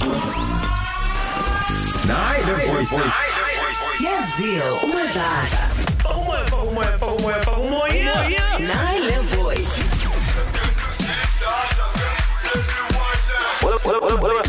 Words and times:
Le 0.00 0.06
voice. 2.66 2.96
Yazio 4.00 4.76
umadala 4.82 5.60
Umoya 6.16 6.44
umoya 6.64 6.96
umoya 6.98 7.40
umoya. 7.58 8.14
le 8.98 9.18
voice 9.36 9.68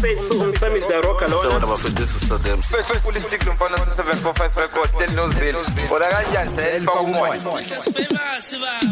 Fate 0.01 0.21
Soul? 0.21 0.53
Some 0.55 0.73
is 0.73 0.85
the 0.87 1.01
rock 1.03 1.21
and 1.21 1.33
all 1.33 1.43
that. 1.43 1.61
abafundisi 1.61 2.19
sodem 2.27 2.59
Bese 2.71 2.99
politic 3.03 3.41
lomfana 3.45 3.77
745 3.77 4.57
record 4.57 4.89
tell 4.97 5.11
no 5.15 5.27
zil. 5.31 5.55
Ora 5.91 6.07
kanjani 6.07 6.51
selfa 6.55 6.99
umoya. 7.01 7.33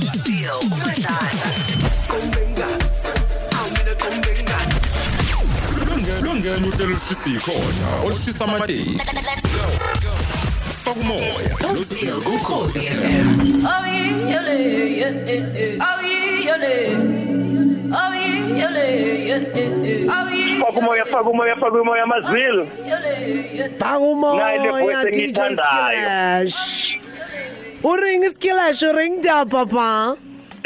Yazio 0.04 0.60
umadala 0.60 1.88
Oh 13.61 13.85
yeah, 13.85 14.23
yeah. 14.99 15.77
Oh 17.91 18.11
yeah, 20.31 20.59
Faka 20.59 20.80
umoya, 20.80 21.05
faka 21.05 21.30
umoya, 21.30 21.55
faka 21.55 21.77
umoya 21.81 22.05
mazil. 22.05 22.55
yeah. 22.85 23.67
Nayi 24.38 24.58
le 24.59 24.69
voice 24.71 24.95
Pakumoya 24.95 25.11
DJ 25.11 25.35
engiyithandayo. 25.35 26.49
Skilash. 26.49 26.97
Uring 27.83 28.23
Skilash 28.31 28.81
uring 28.89 29.21
da 29.21 29.45
papa. 29.45 30.17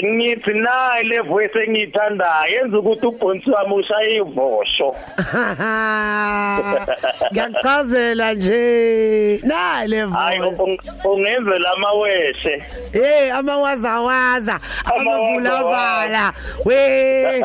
Ngithi 0.02 0.54
nayi 0.54 1.04
le 1.10 1.22
voice 1.22 1.60
engiyithandayo 1.64 2.54
yenza 2.56 2.80
ukuthi 2.80 3.06
ubhonsi 3.06 3.50
wami 3.52 3.74
ushaye 3.76 4.16
ivosho. 4.18 4.96
Ngiyachazela 7.32 8.34
nje. 8.34 9.40
Nayi 9.44 9.88
le 9.88 10.02
Hayi 10.10 10.40
voice. 10.40 10.62
ung- 10.64 10.80
ungenzela 11.14 11.72
amaweshe. 11.74 12.64
Hey 12.94 13.32
amawazawaza 13.32 14.60
amavula 14.96 15.64
vala. 15.64 16.34
We. 16.66 16.76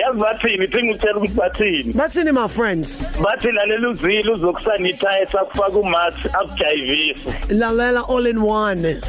Yazi 0.00 0.18
bathini 0.18 0.68
thi 0.68 0.82
ngitshela 0.82 1.16
ukuthi 1.16 1.34
bathini. 1.34 1.92
Bathini 1.94 2.32
my 2.32 2.48
friends? 2.48 2.98
Bathi 3.20 3.52
lalela 3.52 3.88
uzilo 3.88 4.32
uzokusanitize 4.32 5.38
akufaka 5.40 5.78
umask 5.78 6.26
akujayivise. 6.34 7.30
Lalela 7.54 8.04
all 8.08 8.26
in 8.26 8.38
one. 8.42 9.00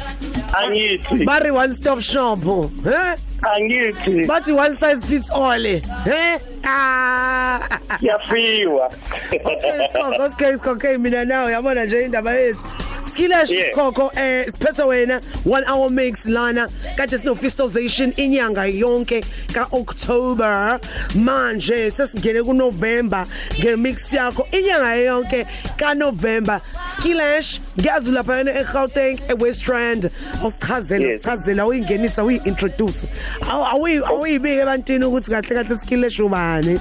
Angithi 0.54 1.24
Bari 1.26 1.50
one 1.50 1.72
stop 1.72 2.00
shop. 2.00 2.38
Eh? 2.86 3.16
angithi 3.42 4.26
Bathi 4.26 4.54
one 4.54 4.74
size 4.74 5.04
fits 5.04 5.30
all. 5.30 5.66
Eh? 5.66 6.38
Ah. 6.66 7.60
yafiwa. 8.00 8.86
Okay, 9.32 9.88
Skoko, 9.92 10.32
okay, 10.32 10.70
okay 10.70 10.96
mina 10.96 11.24
nawe 11.24 11.52
yabona 11.52 11.84
nje 11.84 12.04
indaba 12.04 12.30
yethu. 12.34 12.83
Skilash 13.04 13.50
Yeah. 13.50 13.70
Skoko 13.72 14.10
eh 14.16 14.46
siphethe 14.46 14.84
wena 14.86 15.20
1 15.44 15.64
hour 15.66 15.90
mix 15.90 16.26
lana 16.26 16.68
kade 16.96 17.18
sino 17.18 17.34
festozation 17.34 18.12
inyanga 18.16 18.64
yonke 18.66 19.22
ka 19.52 19.66
October 19.72 20.80
manje 21.14 21.90
sesingene 21.90 22.44
ku 22.44 22.52
November 22.54 23.26
ngemix 23.58 24.12
yakho 24.12 24.46
inyanga 24.52 24.96
yonke 25.04 25.46
ka 25.78 25.94
November 25.94 26.60
Skilash 26.86 27.60
ngiyazi 27.76 28.10
lapha 28.10 28.36
yena 28.40 28.52
eGauteng 28.62 29.18
eWest 29.28 29.68
Rand. 29.68 30.10
Osichazela 30.42 31.04
Yes. 31.04 31.20
usichazela 31.20 31.66
uyingenisa 31.66 32.24
uyi-introduce. 32.24 33.06
Awu 33.50 33.86
awuyibike 34.06 34.56
ebantwini 34.62 35.04
ukuthi 35.04 35.30
kahle 35.30 35.54
kahle 35.54 35.76
Skilash 35.76 36.20
ubani. 36.20 36.80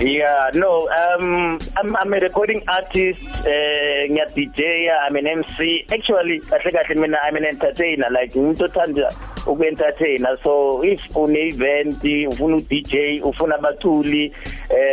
Yeah, 0.00 0.50
no, 0.54 0.88
um 0.90 1.58
I'm 1.78 1.96
I'm 1.96 2.12
a 2.14 2.18
recording 2.20 2.62
artist, 2.68 3.22
uh 3.46 4.02
ngiya 4.10 4.26
DJ, 4.34 4.90
I'm 4.90 5.14
an 5.16 5.26
MC. 5.26 5.86
Actually, 5.92 6.40
kahle 6.40 6.70
kahle 6.74 6.96
mina 6.98 7.16
I'm 7.22 7.36
an 7.36 7.46
entertainer 7.46 8.10
like 8.10 8.32
umuntu 8.34 8.66
othanda 8.68 9.06
uku-entertainer. 9.46 10.36
So 10.42 10.82
if 10.82 11.00
une 11.16 11.36
event, 11.36 12.02
ufuna 12.02 12.58
u-DJ, 12.58 13.22
ufuna 13.22 13.54
abathuli, 13.56 14.34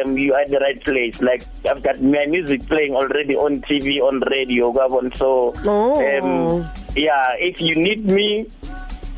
um 0.06 0.18
you 0.18 0.34
are 0.36 0.42
at 0.42 0.50
the 0.50 0.60
right 0.60 0.80
place. 0.86 1.20
Like 1.22 1.44
I've 1.68 1.82
got 1.82 2.00
my 2.00 2.26
music 2.28 2.68
playing 2.68 2.94
already 2.96 3.36
on 3.36 3.60
TV, 3.62 4.00
on 4.02 4.20
radio, 4.30 4.72
kwabona. 4.72 5.18
So 5.18 5.54
Oh. 5.66 5.98
um 5.98 6.62
yeah, 6.96 7.34
if 7.40 7.60
you 7.60 7.76
need 7.76 8.06
me 8.06 8.46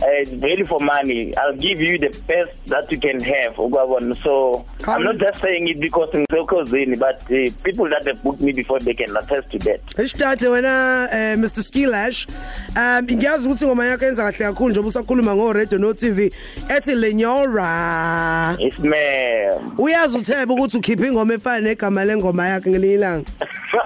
uh, 0.01 0.19
it's 0.19 0.31
value 0.31 0.65
for 0.65 0.79
money. 0.81 1.35
I'll 1.37 1.55
give 1.55 1.79
you 1.79 1.97
the 1.97 2.09
best 2.27 2.62
that 2.73 2.91
you 2.91 2.99
can 2.99 3.19
have. 3.21 3.53
Ukwabona. 3.55 4.15
So 4.23 4.65
I'm 4.87 5.03
not 5.03 5.17
just 5.17 5.41
saying 5.41 5.67
it 5.67 5.79
because 5.79 6.09
I'm 6.13 6.25
so 6.31 6.45
cousin, 6.45 6.97
but 6.99 7.21
uh, 7.29 7.37
people 7.63 7.87
that 7.89 8.03
have 8.07 8.21
booked 8.23 8.41
me 8.41 8.51
before 8.51 8.79
they 8.79 8.93
can 8.93 9.15
attest 9.15 9.51
to 9.51 9.59
that. 9.59 9.81
Isitate 9.97 10.47
wena 10.49 11.07
eh, 11.11 11.35
Mr 11.37 11.61
Skilash 11.63 12.27
um 12.75 13.05
ngiyazi 13.05 13.47
ukuthi 13.47 13.65
ngoma 13.65 13.85
yakho 13.85 14.05
yenza 14.05 14.23
kahle 14.23 14.37
kakhulu 14.45 14.69
njengoba 14.69 14.89
usakhuluma 14.89 15.35
ngo 15.35 15.53
radio 15.53 15.77
no 15.77 15.93
TV 15.93 16.31
ethi 16.69 16.95
lenyora 16.95 18.57
It's 18.59 18.79
man. 18.79 19.71
uyazi 19.77 20.17
uthebe 20.17 20.53
ukuthi 20.53 20.77
ukhipha 20.77 21.07
ingoma 21.07 21.33
efana 21.33 21.59
negama 21.61 22.05
lengoma 22.05 22.47
yakhe 22.47 22.69
ngelinye 22.69 22.93
ilanga 22.93 23.25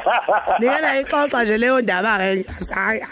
Nikena 0.59 0.99
ixoxa 0.99 1.43
nje 1.43 1.57
leyo 1.57 1.81
ndaba 1.81 2.17
ke 2.17 2.45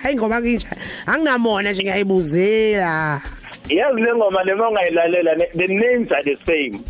hayi 0.01 0.15
ngoba 0.15 0.41
nginje 0.41 0.67
anginamona 1.05 1.71
nje 1.71 1.83
ngiyayibuzela 1.83 3.21
Yazi 3.69 4.01
le 4.01 4.13
ngoma 4.15 4.43
le 4.43 4.55
mongayilalela 4.55 5.35
ne- 5.37 5.49
the 5.53 5.67
names 5.67 6.11
are 6.11 6.23
the 6.23 6.35
same. 6.45 6.83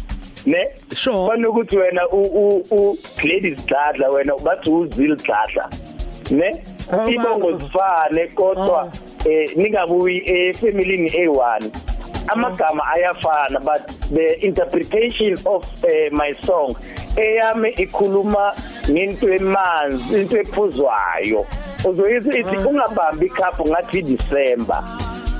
Ne? 0.46 0.64
Sure. 0.94 1.28
Fana 1.30 1.50
ukuthi 1.50 1.78
wena 1.78 2.08
u 2.12 2.22
u 2.22 2.64
u 2.72 2.98
Gladys 3.22 3.66
Dladla 3.66 4.10
wena 4.10 4.34
bathi 4.44 4.70
uzil 4.70 5.16
Dladla. 5.16 5.70
Ne? 6.32 6.64
Oh, 6.92 7.10
Ibongo 7.10 7.48
wow. 7.48 7.60
zifane 7.60 8.28
kodwa 8.36 8.92
eh 9.26 9.50
ningabuyi 9.58 10.22
efamily 10.26 11.10
A1. 11.10 11.96
amagama 12.28 12.84
ayafana 12.94 13.60
but 13.64 13.88
the 14.10 14.46
interpretation 14.46 15.34
of 15.46 15.64
uh, 15.84 16.10
my 16.12 16.34
song 16.42 16.76
eyami 17.18 17.70
ikhuluma 17.70 18.54
ngento 18.90 19.34
emanzi 19.34 20.22
into 20.22 20.38
ephuzwayo 20.40 21.46
uzoyithi 21.90 22.40
ithi 22.40 22.58
ungabambi 22.58 23.26
ikhaphu 23.26 23.68
ngathi 23.70 24.02
December 24.02 24.84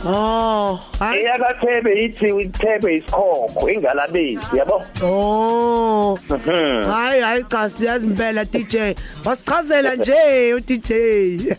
oh 0.06 0.80
hayi 1.00 1.20
eyakathebe 1.22 1.94
ithi 2.04 2.32
uthebe 2.32 2.94
isikhokho 2.96 3.70
ingalabezi 3.70 4.58
yabo? 4.58 4.84
Oh 5.04 6.20
Mhm. 6.30 6.84
hayi 6.92 7.22
hayi 7.22 7.44
cha 7.44 7.70
siyazi 7.70 8.08
impela 8.08 8.46
DJ 8.46 8.96
wasichazela 9.26 9.96
nje 9.96 10.54
u 10.54 10.60
DJ 10.60 10.92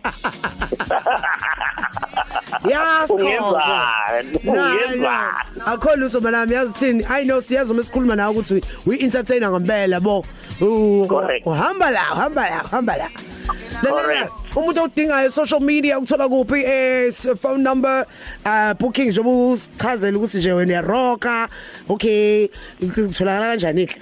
Yes 2.68 3.10
ungezani 3.10 4.38
ungezani 4.46 5.06
akho 5.66 5.96
luso 5.96 6.20
manami 6.20 6.52
yazi 6.54 6.72
thini? 6.74 7.04
I 7.08 7.24
know 7.24 7.40
siyazi 7.40 7.72
uma 7.72 7.82
sikhuluma 7.82 8.16
nawe 8.16 8.30
ukuthi 8.36 8.62
we 8.86 8.96
entertainer 8.98 9.50
ngempela 9.50 10.00
bo. 10.00 10.24
U- 10.60 11.06
Correct. 11.08 11.46
uhamba 11.46 11.90
la 11.90 12.00
uhamba 12.12 12.50
la 12.50 12.62
uhamba 12.64 12.96
la. 12.96 13.08
Lalela, 13.82 14.02
Correct. 14.02 14.32
Umuntu 14.56 14.82
odingayo 14.82 15.30
social 15.30 15.60
media 15.60 15.98
ukuthola 15.98 16.28
kuphi 16.28 16.64
eh 16.64 17.08
s- 17.08 17.28
phone 17.42 17.62
number 17.62 18.06
uh 18.46 18.72
booking 18.80 19.08
njengoba 19.10 19.52
usichazela 19.52 20.18
ukuthi 20.18 20.38
nje 20.38 20.52
wena 20.52 20.80
rocka 20.80 21.48
okay 21.88 22.48
utholakala 22.82 23.46
kanjani 23.50 23.86
ke 23.86 23.96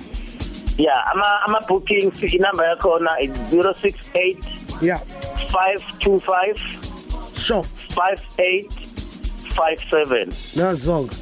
yeah 0.79 1.11
ama 1.13 1.41
ama 1.47 1.61
bookings 1.69 2.23
inamba 2.35 2.67
yakhona 2.67 3.21
is 3.21 3.31
068 3.53 4.37
yeah. 4.83 5.01
525 5.53 6.57
sure. 7.47 7.65
5857 7.95 10.27
nazonga. 10.57 11.15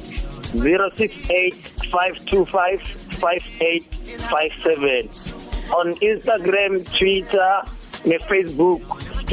0685255857 4.03 5.73
on 5.75 5.93
Instagram, 6.01 6.77
Twitter, 6.97 7.61
ne 8.05 8.17
Facebook 8.19 8.81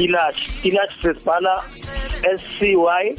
Skilash 0.01 0.49
Skilash 0.57 0.93
sesibhala 1.01 1.61
S 2.25 2.41
C 2.57 2.75
Y 2.75 3.15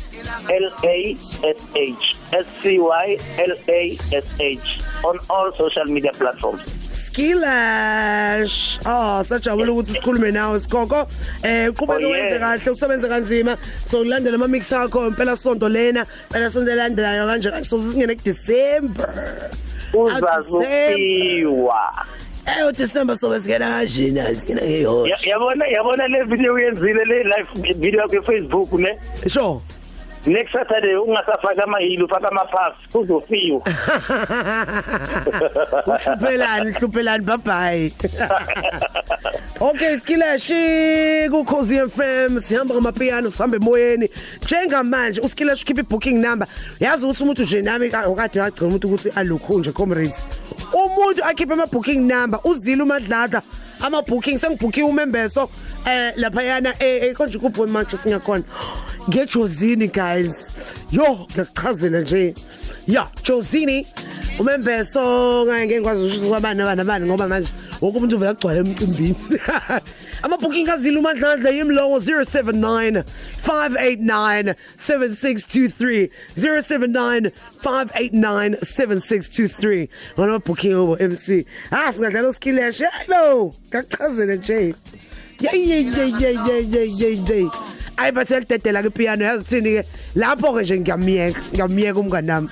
L 0.51 0.67
A 0.85 1.17
S 1.47 1.57
H 1.77 2.17
S 2.33 2.47
C 2.63 2.79
Y 2.79 3.19
L 3.39 3.53
A 3.69 3.99
S 4.13 4.27
H 4.41 4.81
on 5.05 5.19
all 5.31 5.53
social 5.53 5.85
media 5.85 6.11
platforms. 6.13 6.63
Skilash 6.91 8.79
oh 8.87 9.23
sajabula 9.25 9.73
ukuthi 9.73 9.93
sikhulume 9.93 10.31
nawe 10.33 10.61
sikhokho 10.61 11.07
eh 11.45 11.71
qhubeka 11.73 12.07
Oh, 12.07 12.11
wenze 12.11 12.35
yeah. 12.35 12.41
kahle 12.41 12.71
usebenze 12.71 13.09
kanzima 13.09 13.57
so 13.85 14.01
ulandela 14.01 14.35
ama 14.35 14.49
mix 14.49 14.73
akho 14.73 15.07
impela 15.07 15.37
sonto 15.37 15.69
lena 15.69 16.05
phela 16.31 16.51
sonto 16.51 16.71
elandelayo 16.73 17.27
kanje 17.27 17.65
so 17.65 17.79
singene 17.79 18.15
ku 18.17 18.23
December 18.25 19.51
Uzazofiwa. 19.95 21.83
Eh 22.47 22.73
December 22.77 23.17
so 23.17 23.29
besigena 23.31 23.67
kanjena 23.71 24.35
sigena 24.35 24.61
ngeyona 24.63 25.09
Ya- 25.09 25.17
Yabona 25.33 25.67
yabona 25.67 26.09
le 26.09 26.23
video 26.25 26.55
uyenzile 26.55 27.05
le 27.05 27.23
live 27.25 27.49
video 27.79 28.09
ku 28.09 28.23
Facebook 28.23 28.73
ne? 28.73 28.99
sure. 29.29 29.61
Next 30.27 30.53
saturday 30.53 30.95
ungasafaka 30.97 31.65
amahili 31.65 32.03
ufaka 32.05 32.29
amaphasi 32.29 32.89
kuzofiwa 32.93 33.63
Uhluphelani 35.87 36.71
uhluphelani 36.71 37.25
bye 37.25 37.37
bye. 37.37 37.93
Okay 39.61 39.97
Skilashi 39.99 41.29
ku 41.31 41.45
Cozy 41.45 41.77
FM 41.89 42.41
sihamba 42.41 42.75
ngamapiano 42.75 43.31
sihambe 43.31 43.57
emoyeni. 43.57 44.09
Njengamanje 44.45 45.21
uSkilashi 45.21 45.65
ukhipha 45.65 45.81
ibooking 45.81 46.19
number. 46.21 46.49
Yazi 46.81 47.05
ukuthi 47.07 47.23
umuntu 47.23 47.43
nje 47.43 47.63
nami 47.63 47.87
okade 48.07 48.41
wagcina 48.41 48.67
umuntu 48.69 48.89
ukuthi 48.89 49.11
alokhu 49.17 49.59
nje 49.59 49.73
comrades. 49.73 50.23
Umuntu 50.73 51.25
akhipha 51.25 51.55
ama 51.55 51.67
booking 51.67 52.01
number 52.01 52.41
uzila 52.45 52.85
umadlada 52.85 53.43
ama 53.81 54.03
booking 54.03 54.39
sengibookiwe 54.39 54.89
umembeso 54.89 55.49
eh 55.87 56.13
lapha 56.17 56.43
yana 56.43 56.75
eh 56.83 57.15
konje 57.15 57.39
kupho 57.39 57.67
manje 57.67 57.97
singakhona 57.97 58.45
ngejozini 59.09 59.89
guys. 59.89 60.53
Yo 60.91 61.27
ngiyachazela 61.31 62.01
nje. 62.01 62.35
Ya 62.87 63.07
jozini 63.25 63.87
umembeso 64.39 65.45
ngeke 65.47 65.81
ngikwazi 65.81 66.07
ukuthi 66.07 66.29
kwabani 66.29 66.63
abana 66.63 66.83
abani 66.83 67.07
ngoba 67.07 67.29
manje 67.29 67.49
wonke 67.83 67.99
umuntu 67.99 68.17
uvela 68.17 68.35
kugcwala 68.35 68.59
emcimbini. 68.59 69.17
Ama 70.23 70.39
booking 70.39 70.67
kazila 70.67 70.99
umadladla 71.01 71.51
yimlowo 71.51 71.99
079 71.99 73.03
589 73.43 74.55
7623 74.79 76.11
079 76.37 77.33
589 77.61 78.57
7623 78.63 79.89
ngona 80.17 80.39
booking 80.39 80.75
obo 80.75 80.97
MC 80.97 81.45
ah 81.73 81.93
singadlala 81.93 82.29
uskileshe 82.29 82.85
hayibo 82.85 83.55
ngachazela 83.69 84.35
nje. 84.35 84.75
Yey 85.41 85.69
yey 85.69 85.85
yey 85.97 86.13
yey 86.21 86.37
yey 86.47 86.91
yey 87.01 87.19
yey 87.29 87.49
ayibathela 87.97 88.47
dedela 88.47 88.83
ke 88.83 88.91
piano 88.95 89.25
yazi 89.25 89.45
thini 89.45 89.71
ke 89.77 89.83
lapho 90.15 90.55
ke 90.55 90.63
nje 90.63 90.81
ngiyamiyeka 90.81 91.41
ngiyamiyeka 91.53 92.01
umngane 92.01 92.49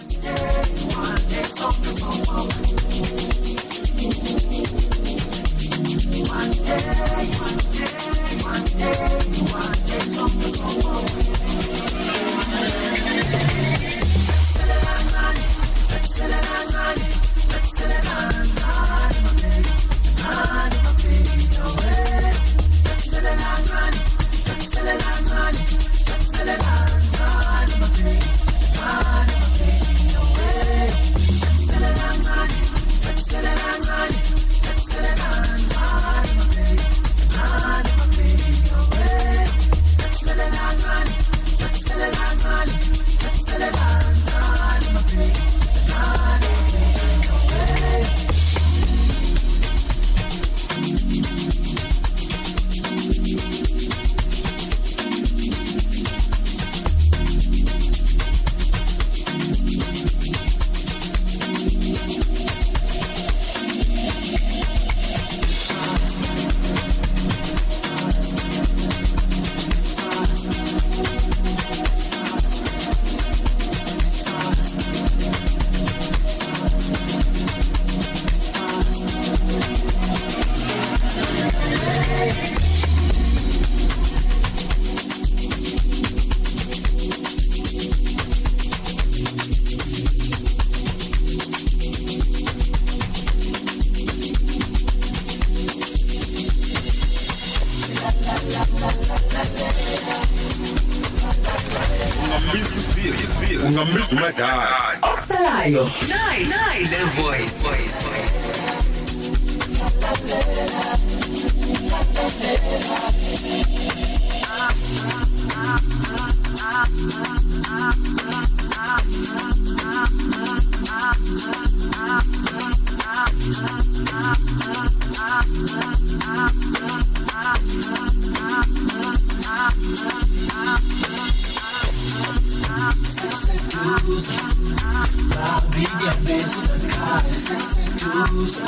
seduza. 137.18 138.62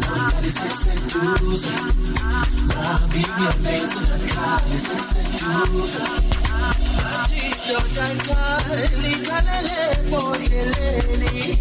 Vontade 0.00 0.50
se 0.50 0.70
seduza. 0.70 1.70
Na 2.68 3.00
minha 3.12 3.52
mesa, 3.60 4.00
cai 4.32 4.76
se 4.76 4.98
seduza. 4.98 6.04
Tito 7.28 7.78
Tankali, 7.94 9.14
Kalele, 9.26 9.80
Poyeleni. 10.08 11.58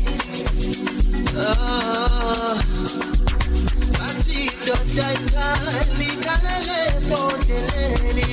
Tito 4.24 4.78
Tankali, 4.96 6.10
Kalele, 6.24 6.80
Poyeleni. 7.10 8.32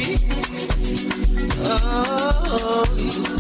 Oh. 1.61 3.38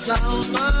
Salman 0.00 0.80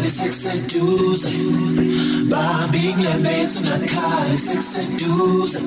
awudali 0.00 0.10
sekuseduze. 0.10 1.30
Bambi 2.28 2.78
inyembezi 2.78 3.58
ungakhali 3.58 4.36
sekuseduze. 4.36 5.60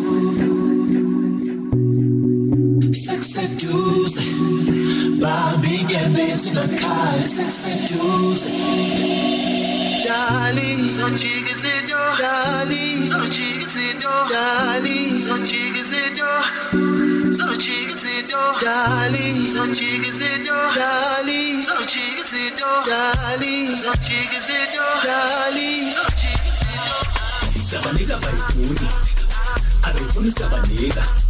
Sekuseduze. 2.92 4.22
Bambi 5.22 5.76
inyembezi 5.76 6.50
ungakhali 6.50 7.26
sekuseduze. 7.26 8.50
Dali, 10.06 10.90
zonjika 10.90 11.52
izinto. 11.52 11.98
Dali, 12.20 13.08
zonjika 17.34 17.94
izinto 17.94 18.42
Dali, 18.62 19.46
zonjika 19.54 20.08
izinto 20.08 20.08
Zonjika 20.08 20.08
izinto 20.08 20.54
Dali, 20.76 21.64
izinto 21.64 21.66
Dali, 21.66 21.66
zonjika 21.66 22.14
izinto 22.22 22.68
Dali, 22.86 23.76
zonjika 23.76 24.38
izinto 24.38 24.86
Dali, 25.04 25.92
zonjika 25.96 26.48
izinto. 26.50 26.96
Sabanika 27.70 28.16
bayifuni. 28.18 28.88
Abefuni 29.84 30.32
sabanika 30.32 31.04
Imasos 31.04 31.23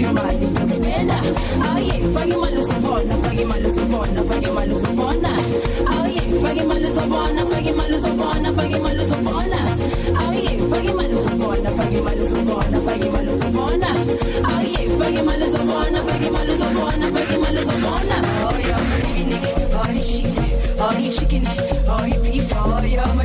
imali 0.00 0.44
yokuspenda 0.44 1.16
awuye 1.68 1.96
faka 2.14 2.26
imali 2.34 2.56
uzobona 2.58 3.14
faka 3.22 3.40
imali 3.42 3.66
uzobona 3.66 4.20
faka 4.28 4.48
imali 4.50 4.72
uzobona 4.74 5.30
awuye 5.92 6.22
faka 6.42 6.62
imali 6.62 6.86
uzobona 6.86 7.40
faka 7.50 7.68
imali 7.70 7.94
uzobona 7.96 8.48
faka 8.56 8.76
imali 8.78 9.00
uzobona 9.04 9.58
awuye 10.20 10.52
faka 10.70 10.90
imali 10.90 11.14
uzobona 11.14 11.70
faka 11.76 11.96
imali 11.98 12.20
uzobona 12.26 12.78
faka 12.86 13.06
imali 13.06 13.30
uzobona 13.34 13.88
awuye 14.50 14.82
faka 14.98 15.18
imali 15.20 15.44
uzobona 15.48 15.98
faka 16.08 16.26
imali 16.28 16.52
uzobona 16.52 17.06
faka 17.14 17.34
imali 17.36 17.58
uzobona 17.62 18.16
Oh, 18.46 18.58
yeah, 18.58 18.80
nigga. 19.28 19.38
Oh. 19.74 19.86
Oh, 20.80 21.10
chicken. 21.16 21.42
Oh, 21.88 22.04
beef. 22.22 22.52
Oh, 22.56 22.82
yeah, 22.84 23.23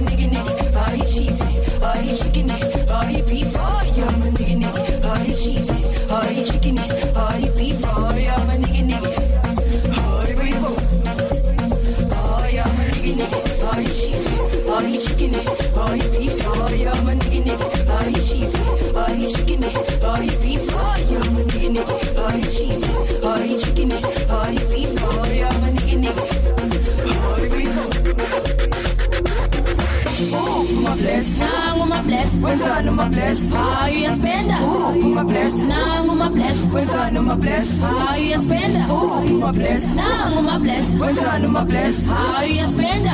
wenzani 32.44 32.90
uma 32.90 33.06
bless 33.06 33.40
hayi 33.54 33.98
uyasipenda 34.02 34.58
uma 35.04 35.24
bless 35.24 35.54
nangu 35.56 36.12
uma 36.12 36.30
bless 36.30 36.58
wenzani 36.74 37.20
uma 37.20 37.36
bless 37.36 37.82
hayi 37.82 38.28
uyasipenda 38.28 38.86
uma 38.94 39.54
bless 39.54 39.84
nangu 39.96 40.40
uma 40.40 40.60
bless 40.60 41.00
wenzani 41.02 41.46
uma 41.46 41.66
bless 41.66 41.96
hayi 42.08 42.52
uyasipenda 42.54 43.12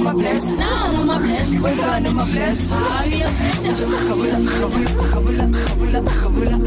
uma 0.00 0.12
bless 0.14 0.44
nangu 0.44 1.02
uma 1.02 1.18
bless 1.18 1.48
wenzani 1.64 2.08
uma 2.08 2.24
bless 2.24 2.58
hayi 2.70 3.14
uyasipenda 3.14 3.70
kabula 4.08 4.38
kabula 5.12 5.48
kabula 5.64 6.00
kabula 6.22 6.58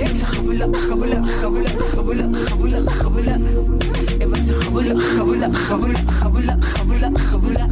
ekta 0.00 0.26
kabula 0.26 0.66
kabula 0.68 1.16
kabula 1.40 1.70
kabula 1.94 2.24
kabula 2.48 2.80
kabula 3.00 3.38
ebatsa 4.20 4.52
kabula 4.64 4.94
kabula 5.16 5.48
kabula 5.68 5.98
kabula 6.20 6.54
kabula 6.78 7.10
kabula 7.30 7.68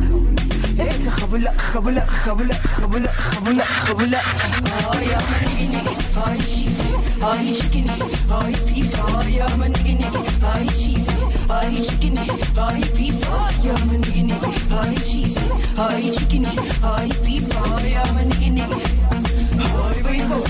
خبلة 1.21 1.52
خبلة 1.57 2.07
خبلة 2.07 2.54
خبلة 2.54 3.12
خبلة 3.12 3.64
خبلة 3.64 4.19
هاي 4.19 5.16
أمريكني 5.16 5.78
هاي 6.16 6.38
شيزي 6.38 6.88
هاي 7.23 7.54
شكني 7.54 7.90
هاي 8.31 8.52
فيفا 8.54 9.02
هاي 9.02 9.42
أمريكني 9.42 10.07
هاي 10.42 10.66
شيزي 10.69 11.16
هاي 11.50 11.85
شكني 11.85 12.26
هاي 12.59 12.83
فيفا 12.83 13.28
هاي 13.28 13.71
أمريكني 13.83 14.35
هاي 14.71 14.97
شيزي 14.97 15.40
هاي 15.78 16.12
شكني 16.12 16.49
هاي 16.83 17.09
فيفا 17.25 17.61
هاي 17.61 17.97
أمريكني 17.97 18.62
هاي 18.62 20.02
بيبو 20.02 20.40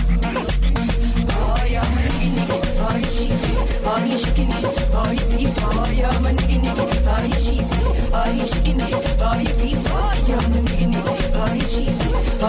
هاي 1.39 1.79
أمريكني 1.79 2.45
هاي 2.81 3.03
شيزي 3.03 3.53
هاي 3.87 4.19
شكني 4.19 4.55
هاي 4.95 5.17
فيفا 5.17 5.67
هاي 5.67 6.07
أمريكني 6.07 6.69
هاي 7.07 7.31
شيزي 7.33 7.83
هاي 8.15 8.47
شكني 8.47 9.02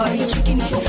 boy, 0.04 0.26
chicken 0.26 0.58
boy. 0.58 0.83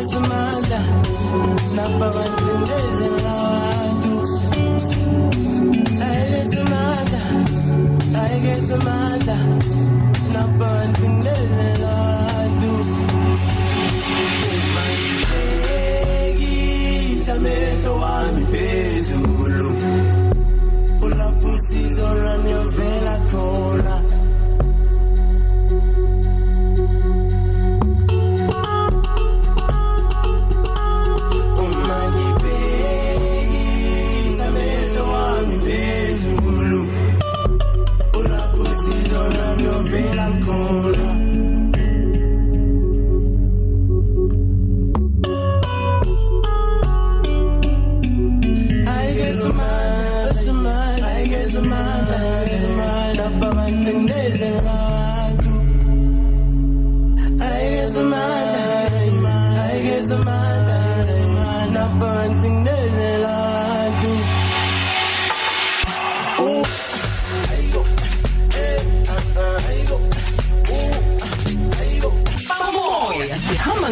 Ayikesimandla 0.00 0.80
nababantindezela 1.76 3.32
abantu. 3.44 4.14
Ayikesimandla 6.08 7.22
ayikesimandla 8.22 9.36
nababantindezela 10.32 11.90
abantu. 12.00 12.72
Uma 14.48 14.84
ngibhekisa 16.00 17.32
amehlo 17.36 17.90
wami 18.02 18.42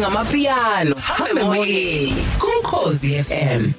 ngamapiyano 0.09 0.95
hambe 0.95 1.43
moyeni. 1.43 2.15
Kumkhosi 2.39 3.23
FM 3.23 3.71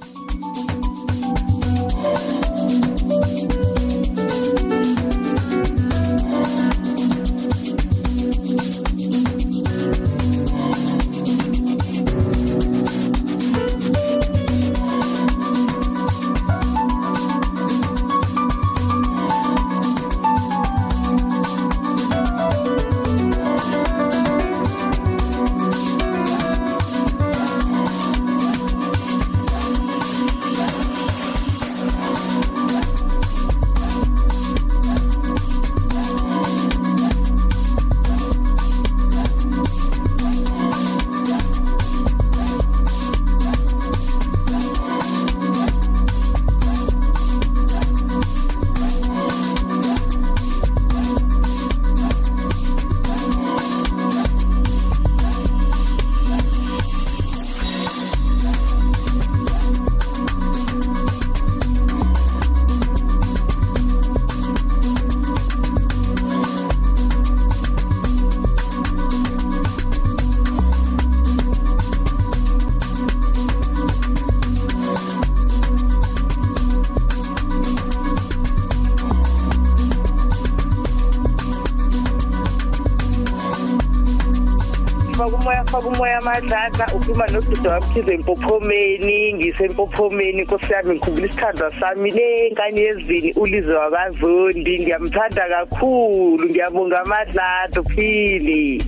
faka 85.80 85.88
umoya 85.88 85.88
faka 85.88 85.88
umoya 85.88 86.18
amadlaka 86.18 86.94
ukhuluma 86.94 87.26
nodudo 87.26 87.70
wamkhize 87.70 88.12
empophomeni 88.14 89.34
ngisempophomeni 89.34 90.42
nkosi 90.42 90.72
yami 90.72 90.94
ngikhumbula 90.94 91.26
isithandwa 91.26 91.70
sami 91.80 92.10
lenkani 92.10 92.80
yezini 92.80 93.32
ulizo 93.32 93.78
wakazondi. 93.78 94.80
Ngiyamthanda 94.80 95.48
kakhulu 95.48 96.48
ngiyabonga 96.48 97.00
amadlaka 97.00 97.80
uphili 97.80 98.84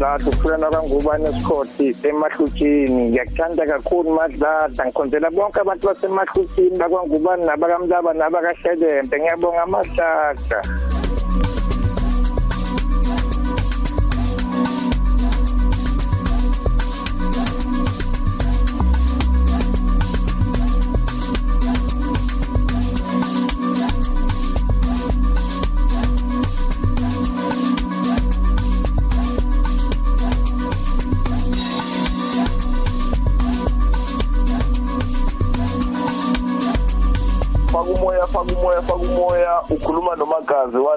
madlada 0.00 0.30
ukhulana 0.30 0.70
kangubani 0.70 1.24
esikhothi 1.28 1.96
emahlutshini 2.08 3.10
ngiyakuthanda 3.10 3.66
kakhulu 3.66 4.10
madlada 4.16 4.84
ngikhonzela 4.84 5.28
bonke 5.30 5.60
abantu 5.60 5.86
basemahlutshini 5.88 6.78
bakwangubani 6.80 7.44
nabakamlaba 7.46 8.12
nabakahlelembe 8.14 9.16
ngiyabonga 9.18 9.66
madlada 9.66 10.58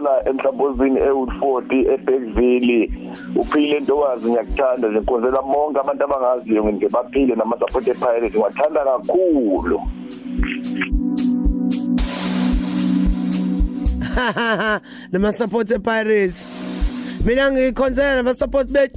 nomagazi 0.03 0.29
wala 0.29 0.29
emhlambozini 0.29 0.99
ewoodford 0.99 1.71
eBackville 1.71 2.91
uphile 3.35 3.79
ntokazi 3.79 4.29
ngiyakuthanda 4.29 4.87
nje 4.87 4.99
nkonzela 4.99 5.41
bonke 5.41 5.79
abantu 5.79 6.03
abangaziyo 6.03 6.71
nje 6.71 6.89
baphile 6.89 7.35
nama-support 7.35 7.87
epirates 7.87 8.31
ngiwathanda 8.31 8.83
kakhulu. 8.83 9.81
Nama 15.11 15.31
support 15.31 15.67
pirates 15.83 16.47
mina 17.25 17.51
ngikhonzela 17.51 18.15
nama 18.15 18.33
support 18.33 18.71
be 18.71 18.87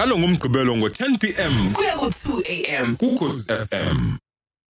njalo 0.00 0.18
ngomgqibelo 0.18 0.72
ngo10 0.76 1.18
pm 1.18 1.72
Kuya 1.76 1.92
ku 2.00 2.06
2 2.08 2.80
am. 2.80 2.96
kukhosi 2.96 3.52
FM. 3.52 4.16